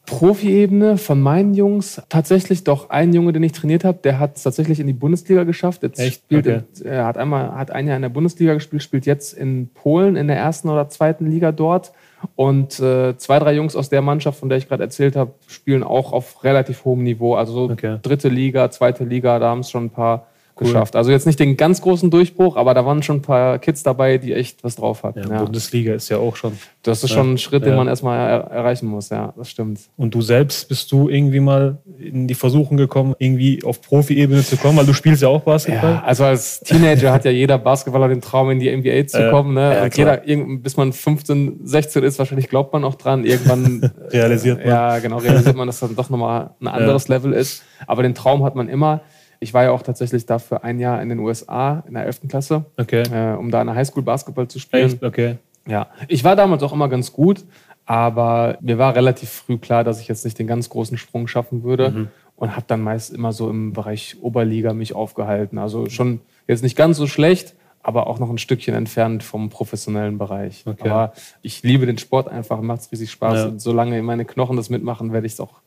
[0.06, 4.42] Profi-Ebene von meinen Jungs tatsächlich doch ein Junge, den ich trainiert habe, der hat es
[4.42, 5.82] tatsächlich in die Bundesliga geschafft.
[5.82, 6.22] Jetzt Echt?
[6.24, 6.62] Spielt okay.
[6.80, 10.16] in, er hat einmal hat ein Jahr in der Bundesliga gespielt, spielt jetzt in Polen
[10.16, 11.92] in der ersten oder zweiten Liga dort.
[12.36, 15.82] Und äh, zwei, drei Jungs aus der Mannschaft, von der ich gerade erzählt habe, spielen
[15.82, 17.34] auch auf relativ hohem Niveau.
[17.34, 17.98] Also so okay.
[18.02, 20.26] dritte Liga, zweite Liga, da haben es schon ein paar
[20.64, 20.72] cool.
[20.72, 20.96] geschafft.
[20.96, 24.18] Also jetzt nicht den ganz großen Durchbruch, aber da waren schon ein paar Kids dabei,
[24.18, 25.20] die echt was drauf hatten.
[25.20, 25.42] Ja, ja.
[25.42, 26.52] Bundesliga ist ja auch schon.
[26.82, 29.80] Das ist schon ein Schritt, den man erstmal er erreichen muss, ja, das stimmt.
[29.96, 34.56] Und du selbst bist du irgendwie mal in die Versuchung gekommen, irgendwie auf Profi-Ebene zu
[34.56, 35.92] kommen, weil du spielst ja auch Basketball?
[35.92, 39.54] Ja, also als Teenager hat ja jeder Basketballer den Traum, in die NBA zu kommen.
[39.54, 39.82] Ne?
[39.82, 40.18] Und jeder,
[40.58, 43.24] bis man 15, 16 ist, wahrscheinlich glaubt man auch dran.
[43.24, 44.68] Irgendwann realisiert man.
[44.68, 47.62] Ja, genau, realisiert man, dass das dann doch nochmal ein anderes Level ist.
[47.86, 49.00] Aber den Traum hat man immer.
[49.40, 52.22] Ich war ja auch tatsächlich dafür ein Jahr in den USA in der 11.
[52.28, 53.02] Klasse, okay.
[53.12, 54.86] äh, um da in der Highschool Basketball zu spielen.
[54.86, 55.02] Echt?
[55.02, 55.36] Okay.
[55.66, 57.44] Ja, ich war damals auch immer ganz gut,
[57.86, 61.62] aber mir war relativ früh klar, dass ich jetzt nicht den ganz großen Sprung schaffen
[61.62, 62.08] würde mhm.
[62.36, 65.58] und habe dann meist immer so im Bereich Oberliga mich aufgehalten.
[65.58, 70.18] Also schon jetzt nicht ganz so schlecht, aber auch noch ein Stückchen entfernt vom professionellen
[70.18, 70.64] Bereich.
[70.66, 70.88] Okay.
[70.88, 73.38] Aber ich liebe den Sport einfach, macht es riesig Spaß.
[73.38, 73.46] Ja.
[73.46, 75.60] Und solange meine Knochen das mitmachen, werde ich es auch,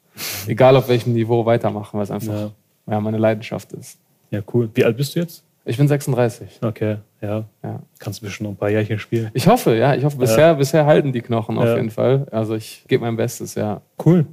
[0.47, 2.51] egal auf welchem Niveau, weitermachen, weil es einfach ja
[2.88, 4.00] ja, meine Leidenschaft ist.
[4.32, 4.69] Ja, cool.
[4.73, 5.43] Wie alt bist du jetzt?
[5.65, 6.60] Ich bin 36.
[6.62, 7.45] Okay, ja.
[7.62, 7.82] ja.
[8.00, 9.30] Kannst du bestimmt noch ein paar Jährchen spielen.
[9.34, 9.95] Ich hoffe, ja.
[9.95, 10.54] Ich hoffe, bisher, ja.
[10.54, 12.26] bisher halten die Knochen auf jeden Fall.
[12.32, 13.82] Also ich gebe mein Bestes, ja.
[14.04, 14.26] Cool.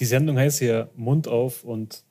[0.00, 2.02] Die Sendung heißt hier Mund auf und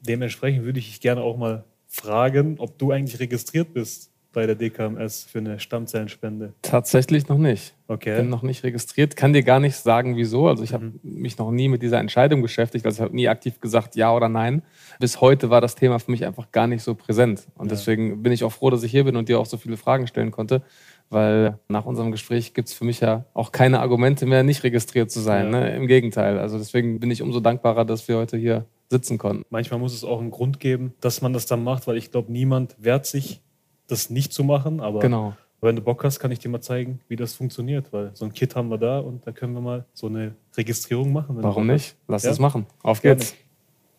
[0.00, 4.54] dementsprechend würde ich dich gerne auch mal fragen, ob du eigentlich registriert bist bei der
[4.54, 6.52] DKMS für eine Stammzellenspende?
[6.62, 7.74] Tatsächlich noch nicht.
[7.88, 8.16] Okay.
[8.16, 9.16] Bin noch nicht registriert.
[9.16, 10.46] Kann dir gar nicht sagen, wieso.
[10.48, 11.00] Also ich habe Mhm.
[11.02, 12.84] mich noch nie mit dieser Entscheidung beschäftigt.
[12.84, 14.62] Also ich habe nie aktiv gesagt, ja oder nein.
[15.00, 17.46] Bis heute war das Thema für mich einfach gar nicht so präsent.
[17.56, 17.70] Und Ja.
[17.70, 20.06] deswegen bin ich auch froh, dass ich hier bin und dir auch so viele Fragen
[20.06, 20.62] stellen konnte.
[21.10, 25.10] Weil nach unserem Gespräch gibt es für mich ja auch keine Argumente mehr, nicht registriert
[25.10, 25.46] zu sein.
[25.52, 25.60] Ja.
[25.60, 25.76] Ne?
[25.76, 26.38] Im Gegenteil.
[26.38, 29.44] Also deswegen bin ich umso dankbarer, dass wir heute hier sitzen konnten.
[29.48, 32.30] Manchmal muss es auch einen Grund geben, dass man das dann macht, weil ich glaube,
[32.30, 33.40] niemand wehrt sich,
[33.88, 34.80] das nicht zu machen.
[34.80, 35.36] Aber Genau.
[35.60, 37.92] wenn du Bock hast, kann ich dir mal zeigen, wie das funktioniert.
[37.92, 41.12] Weil so ein Kit haben wir da und da können wir mal so eine Registrierung
[41.12, 41.30] machen.
[41.36, 41.96] wenn du Warum nicht?
[42.06, 42.30] Lass Ja.
[42.30, 42.66] das machen.
[42.82, 43.16] Auf Gerne.
[43.16, 43.34] geht's.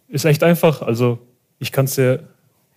[0.08, 0.82] Ist echt einfach.
[0.82, 1.20] Also
[1.60, 2.24] ich kann es dir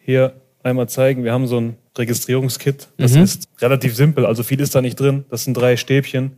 [0.01, 1.23] hier einmal zeigen.
[1.25, 2.89] Wir haben so ein Registrierungskit.
[2.97, 3.23] Das Mhm.
[3.23, 4.27] ist relativ simpel.
[4.27, 5.25] Also viel ist da nicht drin.
[5.31, 6.33] Das sind drei Stäbchen,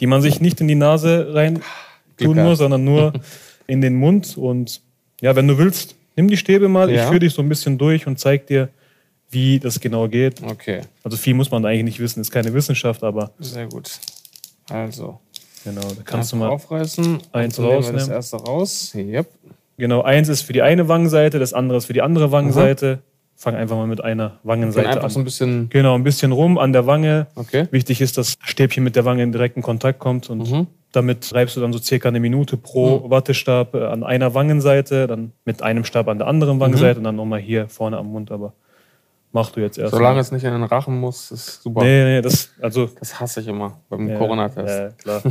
[0.00, 1.62] die man sich nicht in die Nase rein
[2.16, 3.12] tun muss, sondern nur
[3.66, 4.36] in den Mund.
[4.36, 4.80] Und
[5.20, 6.90] ja, wenn du willst, nimm die Stäbe mal.
[6.90, 7.08] Ich Ja.
[7.08, 8.68] führe dich so ein bisschen durch und zeig dir,
[9.30, 10.42] wie das genau geht.
[10.42, 12.20] Okay, Also viel muss man eigentlich nicht wissen.
[12.20, 13.90] Ist keine Wissenschaft, aber sehr gut.
[14.70, 15.20] Also,
[15.64, 16.48] genau, da kannst du mal.
[16.48, 17.18] aufreißen.
[17.32, 18.10] eins Und dann nehmen wir Das rausnehmen.
[18.16, 18.92] erste raus.
[18.94, 19.26] Yep.
[19.78, 23.00] Genau, eins ist für die eine Wangenseite, das andere ist für die andere Wangenseite.
[23.38, 25.10] Fang einfach mal mit einer Wangenseite einfach an.
[25.10, 25.68] so ein bisschen.
[25.68, 27.26] Genau, ein bisschen rum an der Wange.
[27.34, 27.68] Okay.
[27.70, 30.66] Wichtig ist, dass das Stäbchen mit der Wange in direkten Kontakt kommt und Mhm.
[30.92, 35.32] damit reibst du dann so circa eine Minute pro Wattestab äh, an einer Wangenseite, dann
[35.44, 38.30] mit einem Stab an der anderen Wangenseite und dann nochmal hier vorne am Mund.
[38.32, 38.54] Aber
[39.32, 39.92] mach du jetzt erst.
[39.92, 40.20] Solange mal.
[40.20, 41.82] es nicht in den Rachen muss, ist super.
[41.82, 42.86] Nee, nee, das, also.
[42.98, 44.78] Das hasse ich immer beim ja, Corona-Test.
[44.78, 44.88] Ja,
[45.20, 45.22] klar.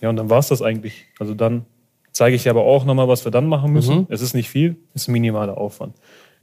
[0.00, 1.06] ja, und dann war es das eigentlich.
[1.18, 1.64] Also dann
[2.12, 3.98] zeige ich dir aber auch nochmal, was wir dann machen müssen.
[4.00, 4.06] Mhm.
[4.08, 5.96] Es ist nicht viel, es ist minimaler Aufwand.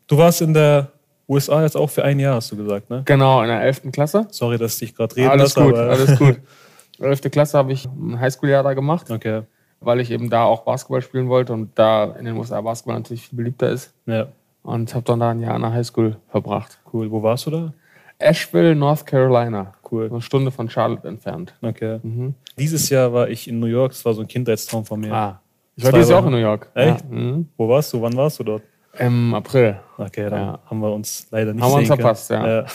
[0.08, 0.91] Du warst in der
[1.30, 3.02] USA jetzt auch für ein Jahr, hast du gesagt, ne?
[3.06, 3.91] Genau, in der 11.
[3.91, 4.28] Klasse.
[4.32, 6.39] Sorry, dass ich dich gerade reden Alles lasse, gut, aber- alles gut.
[7.00, 7.21] 11.
[7.30, 9.41] Klasse habe ich ein Highschool-Jahr da gemacht, Okay,
[9.82, 13.28] weil ich eben da auch Basketball spielen wollte und da in den USA Basketball natürlich
[13.28, 13.93] viel beliebter ist.
[14.08, 14.28] ja,
[14.68, 16.78] Und habe dann da ein Jahr an der Highschool verbracht.
[16.92, 17.10] cool.
[17.10, 17.74] Wo warst du da?
[18.20, 19.74] Asheville, North Carolina.
[19.90, 20.10] Cool.
[20.10, 21.54] Eine Stunde von Charlotte entfernt.
[21.62, 22.00] Okay.
[22.04, 22.34] Mhm.
[22.60, 25.14] Dieses Jahr war ich in New York, das war so ein Kindheitstraum von mir.
[25.14, 25.42] Ah.
[25.78, 26.70] Ich war dieses Jahr auch in New York.
[26.74, 27.00] Echt?
[27.02, 27.16] Ja.
[27.16, 27.48] Mhm.
[27.56, 28.02] Wo warst du?
[28.02, 28.64] Wann warst du dort?
[29.00, 29.80] Im April.
[29.98, 30.60] Okay, dann Ja.
[30.66, 32.66] haben wir uns leider nicht Haben wir uns verpasst, ja.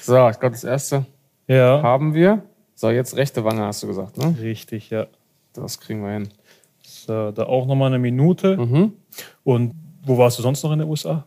[0.00, 1.06] So, ich glaube, das erste
[1.46, 1.56] Ja.
[1.76, 1.82] ja.
[1.82, 2.42] haben wir.
[2.74, 4.34] So, jetzt rechte Wange hast du gesagt, ne?
[4.40, 5.06] Richtig, ja.
[5.52, 6.28] Das kriegen wir hin.
[6.82, 8.56] So, da auch nochmal eine Minute.
[8.56, 8.94] Mhm.
[9.44, 11.24] Und wo warst du sonst noch in den USA?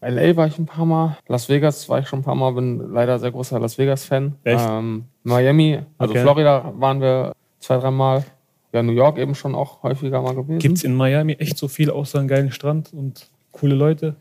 [0.00, 1.16] LA war ich ein paar Mal.
[1.28, 2.52] Las Vegas war ich schon ein paar Mal.
[2.52, 4.34] Bin leider sehr großer Las Vegas-Fan.
[4.44, 6.22] Ähm, Miami, also Okay.
[6.22, 8.24] Florida waren wir zwei, drei Mal.
[8.72, 10.58] Ja, New York eben schon auch häufiger mal gewesen.
[10.58, 14.16] Gibt es in Miami echt so viel außer einen geilen Strand und coole Leute?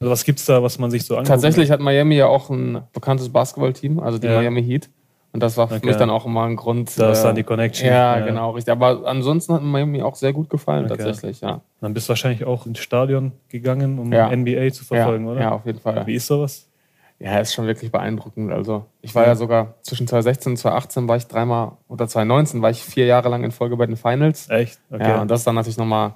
[0.00, 1.28] Also was gibt's da, was man sich so anguckt?
[1.28, 4.34] Tatsächlich hat Miami ja auch ein bekanntes Basketballteam, also die Ja.
[4.40, 4.88] Miami Heat.
[5.36, 5.86] Und das war für Okay.
[5.88, 6.98] mich dann auch immer ein Grund.
[6.98, 7.86] Da ist äh, dann die Connection.
[7.86, 8.24] Ja, Ja.
[8.24, 8.72] genau, richtig.
[8.72, 10.96] Aber ansonsten hat mir Miami auch sehr gut gefallen, Okay.
[10.96, 11.60] tatsächlich, ja.
[11.82, 14.30] Dann bist du wahrscheinlich auch ins Stadion gegangen, um Ja.
[14.34, 15.40] NBA zu verfolgen, ja, oder?
[15.42, 16.06] Ja, auf jeden Fall.
[16.06, 16.70] Wie ist sowas?
[17.18, 18.50] Ja, ist schon wirklich beeindruckend.
[18.50, 22.70] Also, ich war ja sogar zwischen 2016 und 2018 war ich dreimal, oder 2019 war
[22.70, 24.48] ich vier Jahre lang in Folge bei den Finals.
[24.48, 24.78] Echt?
[24.90, 25.02] Okay.
[25.06, 26.14] Ja, und das ist dann natürlich nochmal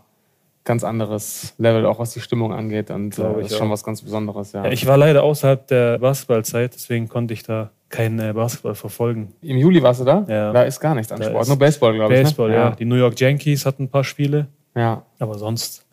[0.64, 2.90] ganz anderes Level, auch was die Stimmung angeht.
[2.90, 3.72] Und äh, ich ist schon auch.
[3.72, 4.64] was ganz Besonderes, ja.
[4.64, 9.32] Ja, ich war leider außerhalb der Basketballzeit, deswegen konnte ich da keinen äh, Basketball verfolgen.
[9.42, 10.24] Im Juli warst du da?
[10.28, 10.52] Ja.
[10.52, 11.48] Da ist gar nichts an Da Sport.
[11.48, 12.22] Nur Baseball, glaube ich.
[12.22, 12.54] Baseball, ne?
[12.54, 12.70] ja.
[12.72, 15.02] Die New York Yankees hatten ein paar Spiele, ja.
[15.18, 15.86] aber sonst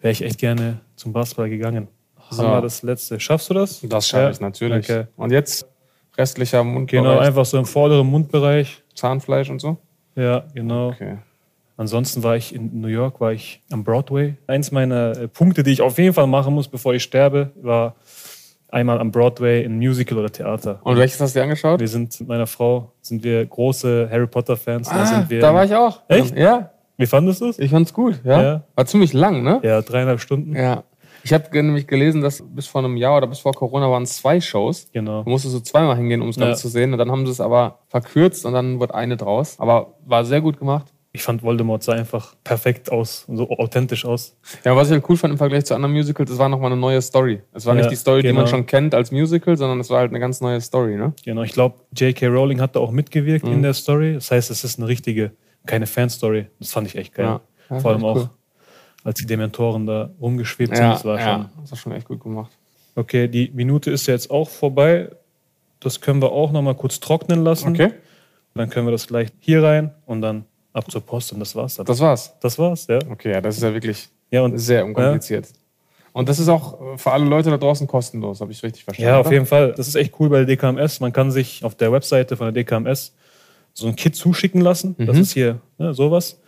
[0.00, 1.88] wäre ich echt gerne zum Basketball gegangen.
[2.30, 2.42] So.
[2.42, 3.20] Haben wir das letzte.
[3.20, 3.80] Schaffst du das?
[3.82, 4.30] Das schaffe Ja.
[4.30, 4.90] ich natürlich.
[4.90, 5.06] Okay.
[5.16, 5.66] Und jetzt
[6.16, 8.82] restlicher Mundbereich, Genau, einfach so im vorderen Mundbereich.
[8.94, 9.78] Zahnfleisch und so?
[10.14, 10.88] Ja, genau.
[10.88, 11.18] Okay.
[11.82, 14.34] Ansonsten war ich in New York, war ich am Broadway.
[14.46, 17.96] Eins meiner äh, Punkte, die ich auf jeden Fall machen muss, bevor ich sterbe, war
[18.68, 20.78] einmal am Broadway in Musical oder Theater.
[20.84, 21.80] Und welches hast du dir angeschaut?
[21.80, 24.88] Wir sind mit meiner Frau sind wir große Harry Potter Fans.
[24.88, 26.02] da, Ah, da war ich auch.
[26.06, 26.36] Echt?
[26.38, 27.58] Ja, Wie fandest du es?
[27.58, 28.20] ich fand's gut.
[28.22, 28.42] Ja?
[28.42, 28.62] Ja.
[28.76, 29.58] War ziemlich lang, ne?
[29.64, 30.54] Ja, dreieinhalb Stunden.
[30.54, 30.84] Ja.
[31.24, 34.16] Ich habe nämlich gelesen, dass bis vor einem Jahr oder bis vor Corona waren es
[34.18, 34.88] zwei Shows.
[34.92, 35.24] Genau.
[35.24, 36.46] Du musstest so zweimal hingehen, um es Ja.
[36.46, 36.92] ganz zu sehen.
[36.92, 39.56] Und dann haben sie es aber verkürzt und dann wird eine draus.
[39.58, 40.91] Aber war sehr gut gemacht.
[41.14, 44.34] Ich fand Voldemort sah einfach perfekt aus und so authentisch aus.
[44.64, 46.80] Ja, was ich halt cool fand im Vergleich zu anderen Musicals, es war nochmal eine
[46.80, 47.42] neue Story.
[47.52, 48.40] Es war Ja, nicht die Story, die genau.
[48.40, 51.12] man schon kennt als Musical, sondern es war halt eine ganz neue Story, ne?
[51.22, 52.28] Genau, ich glaube, J.K.
[52.28, 53.52] Rowling hat da auch mitgewirkt Mhm.
[53.52, 54.14] in der Story.
[54.14, 55.32] Das heißt, es ist eine richtige,
[55.66, 56.46] keine Fanstory.
[56.58, 57.26] Das fand ich echt geil.
[57.26, 57.40] Ja.
[57.68, 58.30] Ja, Vor allem auch, cool.
[59.04, 60.82] als die Dementoren da rumgeschwebt sind.
[60.84, 61.28] Ja, Das war schon.
[61.28, 62.52] ja, das war schon echt gut gemacht.
[62.94, 65.10] Okay, die Minute ist jetzt auch vorbei.
[65.80, 67.68] Das können wir auch noch mal kurz trocknen lassen.
[67.70, 67.92] Okay,
[68.54, 71.76] Dann können wir das gleich hier rein und dann ab zur Post und das war's
[71.76, 71.86] dann.
[71.86, 72.32] das war's.
[72.40, 72.98] Das war's, ja.
[73.10, 75.48] Okay, ja, das ist ja wirklich Ja, und sehr unkompliziert.
[76.14, 79.08] Und das ist auch äh, für alle Leute da draußen kostenlos, habe ich richtig verstanden.
[79.10, 79.34] Ja, auf oder?
[79.34, 79.72] jeden Fall.
[79.76, 81.00] Das ist echt cool bei der DKMS.
[81.00, 83.14] Man kann sich auf der Webseite von der DKMS
[83.74, 84.94] so ein Kit zuschicken lassen.
[84.98, 85.22] Das Mhm.
[85.22, 86.38] ist hier ne, sowas.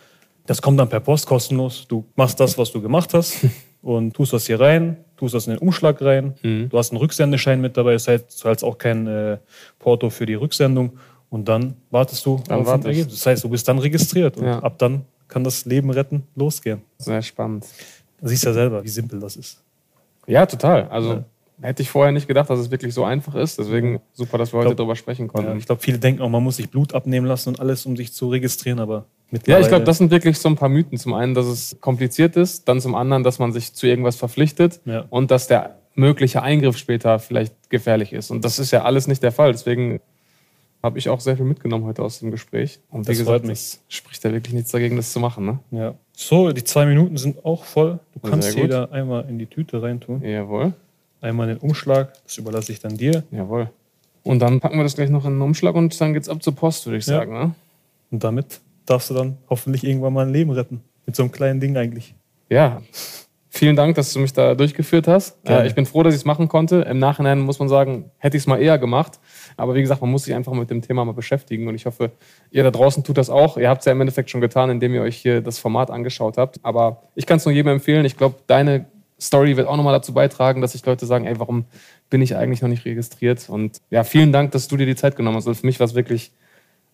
[0.45, 1.87] Das kommt dann per Post kostenlos.
[1.87, 3.37] Du machst das, was du gemacht hast
[3.81, 4.97] und tust das hier rein.
[5.17, 6.35] tust das in den Umschlag rein.
[6.43, 6.69] Mhm.
[6.69, 9.37] Du hast einen Rücksendeschein mit dabei, das heißt, du zahlst auch kein äh,
[9.79, 10.99] Porto für die Rücksendung.
[11.29, 12.91] Und dann wartest du Dann auf warte ein.
[12.91, 13.15] Ergebnis.
[13.15, 14.37] Das heißt, du bist dann registriert.
[14.37, 14.59] Und Ja.
[14.59, 16.81] ab dann kann das Leben retten losgehen.
[16.97, 17.65] Sehr spannend.
[18.21, 19.61] Du siehst ja selber, wie simpel das ist.
[20.27, 20.87] Ja, total.
[20.89, 21.23] Also Ja.
[21.61, 23.59] hätte ich vorher nicht gedacht, dass es wirklich so einfach ist.
[23.59, 25.57] Deswegen super, dass wir heute glaub- darüber sprechen Ja, konnten.
[25.57, 28.13] ich glaube, viele denken auch, man muss sich Blut abnehmen lassen und alles, um sich
[28.13, 29.05] zu registrieren, aber
[29.47, 30.97] Ja, ich glaube, das sind wirklich so ein paar Mythen.
[30.97, 34.79] Zum einen, dass es kompliziert ist, dann zum anderen, dass man sich zu irgendwas verpflichtet
[34.85, 35.05] Ja.
[35.09, 38.29] und dass der mögliche Eingriff später vielleicht gefährlich ist.
[38.31, 39.51] Und das ist ja alles nicht der Fall.
[39.51, 39.99] Deswegen
[40.85, 42.79] habe ich auch sehr viel mitgenommen heute aus dem Gespräch.
[42.89, 43.59] Und wie Das gesagt, freut mich.
[43.59, 45.45] es spricht ja wirklich nichts dagegen, das zu machen.
[45.45, 45.59] Ne?
[45.71, 45.95] Ja.
[46.13, 47.99] So, die zwei Minuten sind auch voll.
[48.13, 50.21] Du Sehr kannst jeder einmal in die Tüte reintun.
[50.21, 50.73] Jawohl,
[51.21, 53.23] Einmal in den Umschlag, das überlasse ich dann dir.
[53.31, 53.69] jawohl.
[54.23, 56.55] Und dann packen wir das gleich noch in den Umschlag und dann geht's ab zur
[56.55, 57.17] Post, würde ich Ja.
[57.17, 57.33] sagen.
[57.33, 57.55] Ne?
[58.11, 60.81] Und damit darfst du dann hoffentlich irgendwann mal ein Leben retten.
[61.05, 62.15] Mit so einem kleinen Ding eigentlich.
[62.49, 62.81] Ja,
[63.57, 65.37] vielen Dank, dass du mich da durchgeführt hast.
[65.47, 66.81] Äh, ich bin froh, dass ich es machen konnte.
[66.81, 69.19] Im Nachhinein muss man sagen, hätte ich es mal eher gemacht.
[69.57, 71.67] Aber wie gesagt, man muss sich einfach mit dem Thema mal beschäftigen.
[71.67, 72.11] Und ich hoffe,
[72.51, 73.57] ihr da draußen tut das auch.
[73.57, 76.37] Ihr habt es ja im Endeffekt schon getan, indem ihr euch hier das Format angeschaut
[76.37, 76.59] habt.
[76.63, 78.05] Aber ich kann es nur jedem empfehlen.
[78.05, 78.85] Ich glaube, deine
[79.19, 81.65] Story wird auch nochmal dazu beitragen, dass sich Leute sagen, ey, warum
[82.09, 83.49] bin ich eigentlich noch nicht registriert?
[83.49, 85.47] Und ja, vielen Dank, dass du dir die Zeit genommen hast.
[85.47, 86.31] Also für mich war es wirklich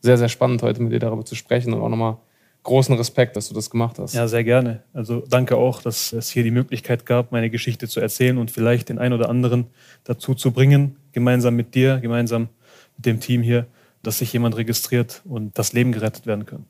[0.02, 2.18] sehr, sehr spannend, heute mit dir darüber zu sprechen und auch nochmal
[2.64, 4.14] großen Respekt, dass du das gemacht hast.
[4.14, 4.84] Ja, sehr gerne.
[4.94, 8.90] Also danke auch, dass es hier die Möglichkeit gab, meine Geschichte zu erzählen und vielleicht
[8.90, 9.68] den einen oder anderen
[10.04, 12.50] dazu zu bringen, gemeinsam mit dir, gemeinsam
[12.98, 13.66] mit dem Team hier,
[14.04, 16.66] dass sich jemand registriert und das Leben gerettet werden kann.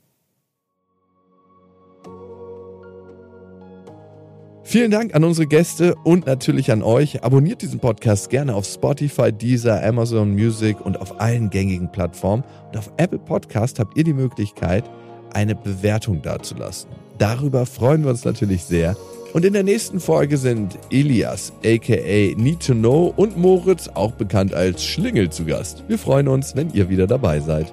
[4.63, 7.23] Vielen Dank an unsere Gäste und natürlich an euch.
[7.23, 12.45] Abonniert diesen Podcast gerne auf Spotify, Deezer, Amazon Music und auf allen gängigen Plattformen.
[12.67, 14.89] Und auf Apple Podcast habt ihr die Möglichkeit,
[15.33, 16.89] eine Bewertung dazulassen.
[17.17, 18.95] Darüber freuen wir uns natürlich sehr.
[19.33, 24.53] Und in der nächsten Folge sind Elias, aka Need to Know und Moritz, auch bekannt
[24.53, 25.83] als Schlingel, zu Gast.
[25.87, 27.71] Wir freuen uns, wenn ihr wieder dabei seid.